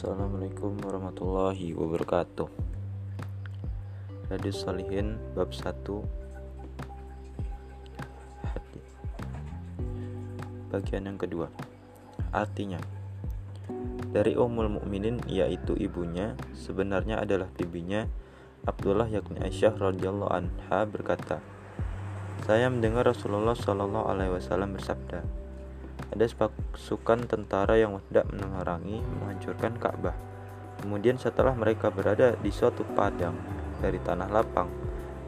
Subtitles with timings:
[0.00, 2.48] Assalamualaikum warahmatullahi wabarakatuh.
[4.32, 5.76] Hadis Salihin bab 1
[10.72, 11.52] Bagian yang kedua.
[12.32, 12.80] Artinya
[14.08, 18.08] Dari Ummul Mukminin yaitu ibunya Sebenarnya adalah bibinya
[18.64, 21.44] Abdullah yakni Aisyah radhiyallahu anha berkata
[22.48, 23.52] Saya mendengar Rasulullah
[24.32, 25.49] wasallam bersabda
[26.10, 30.14] ada pasukan tentara yang hendak menerangi menghancurkan Ka'bah.
[30.82, 33.36] Kemudian setelah mereka berada di suatu padang
[33.78, 34.68] dari tanah lapang,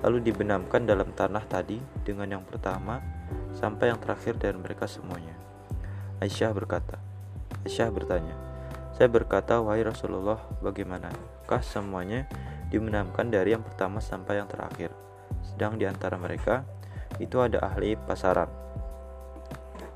[0.03, 2.99] lalu dibenamkan dalam tanah tadi dengan yang pertama
[3.55, 5.37] sampai yang terakhir dari mereka semuanya.
[6.19, 6.99] Aisyah berkata,
[7.63, 8.35] Aisyah bertanya,
[8.97, 12.27] saya berkata, wahai Rasulullah, bagaimanakah semuanya
[12.73, 14.91] dibenamkan dari yang pertama sampai yang terakhir?
[15.43, 16.65] Sedang di antara mereka
[17.21, 18.49] itu ada ahli pasaran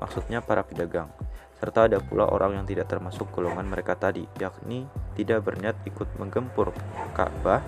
[0.01, 1.09] maksudnya para pedagang.
[1.57, 4.85] Serta ada pula orang yang tidak termasuk golongan mereka tadi, yakni
[5.17, 6.69] tidak berniat ikut menggempur
[7.17, 7.65] Ka'bah.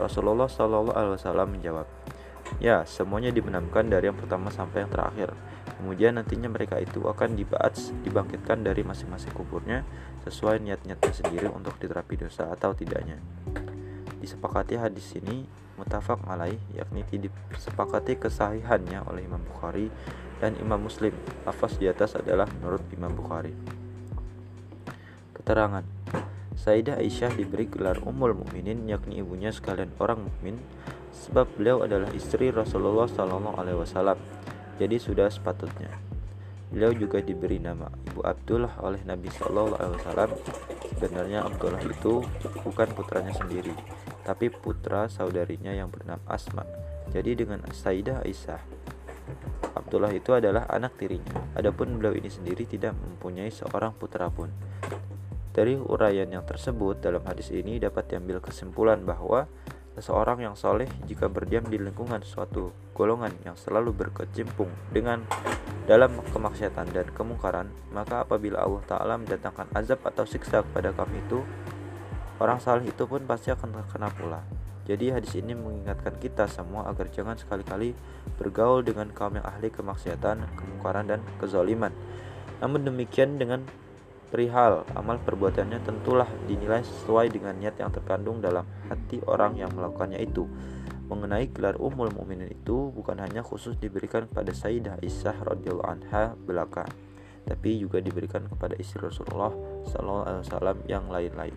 [0.00, 1.86] Rasulullah Shallallahu Alaihi Wasallam menjawab,
[2.56, 5.36] Ya, semuanya dibenamkan dari yang pertama sampai yang terakhir.
[5.76, 9.84] Kemudian nantinya mereka itu akan dibahas, dibangkitkan dari masing-masing kuburnya
[10.24, 13.20] sesuai niat-niatnya sendiri untuk diterapi dosa atau tidaknya.
[14.18, 15.44] Disepakati hadis ini
[15.78, 17.06] mutafak alaih yakni
[17.54, 19.86] disepakati kesahihannya oleh Imam Bukhari
[20.38, 21.14] dan Imam Muslim.
[21.46, 23.54] Lafaz di atas adalah menurut Imam Bukhari.
[25.34, 25.84] Keterangan
[26.58, 30.58] Sayyidah Aisyah diberi gelar Ummul Mukminin yakni ibunya sekalian orang mukmin
[31.14, 34.18] sebab beliau adalah istri Rasulullah Sallallahu alaihi wasallam.
[34.82, 35.94] Jadi sudah sepatutnya.
[36.68, 40.30] Beliau juga diberi nama Ibu Abdullah oleh Nabi Sallallahu alaihi wasallam.
[40.98, 42.26] Sebenarnya Abdullah itu
[42.66, 43.72] bukan putranya sendiri,
[44.26, 46.66] tapi putra saudarinya yang bernama Asma.
[47.14, 48.60] Jadi dengan Sayyidah Aisyah
[49.88, 51.56] Abdullah itu adalah anak tirinya.
[51.56, 54.52] Adapun beliau ini sendiri tidak mempunyai seorang putra pun.
[55.56, 59.48] Dari uraian yang tersebut dalam hadis ini dapat diambil kesimpulan bahwa
[59.96, 65.24] seseorang yang soleh jika berdiam di lingkungan suatu golongan yang selalu berkecimpung dengan
[65.88, 71.40] dalam kemaksiatan dan kemungkaran, maka apabila Allah Ta'ala mendatangkan azab atau siksa kepada kami itu,
[72.44, 74.44] orang saleh itu pun pasti akan terkena pula.
[74.88, 77.92] Jadi hadis ini mengingatkan kita semua agar jangan sekali-kali
[78.40, 81.92] bergaul dengan kaum yang ahli kemaksiatan, kemungkaran dan kezaliman.
[82.64, 83.68] Namun demikian dengan
[84.32, 90.24] perihal amal perbuatannya tentulah dinilai sesuai dengan niat yang terkandung dalam hati orang yang melakukannya
[90.24, 90.48] itu.
[91.08, 96.84] Mengenai gelar Ummul Mukminin itu bukan hanya khusus diberikan kepada Sayyidah Aisyah radhiyallahu anha belaka,
[97.48, 99.52] tapi juga diberikan kepada istri Rasulullah
[99.88, 101.56] sallallahu alaihi wasallam yang lain-lain.